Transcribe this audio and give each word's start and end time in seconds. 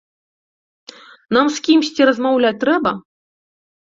Нам 1.37 1.45
з 1.57 1.61
кімсьці 1.67 2.01
размаўляць 2.11 2.57
трэба? 2.63 2.91